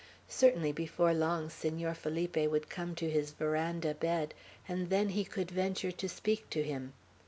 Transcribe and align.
Certainly 0.29 0.71
before 0.71 1.13
long 1.13 1.51
Senor 1.51 1.93
Felipe 1.93 2.35
would 2.49 2.71
come 2.71 2.95
to 2.95 3.07
his 3.07 3.29
veranda 3.33 3.93
bed, 3.93 4.33
and 4.67 4.89
then 4.89 5.09
he 5.09 5.23
could 5.23 5.51
venture 5.51 5.91
to 5.91 6.09
speak 6.09 6.49
to 6.49 6.63
him. 6.63 6.93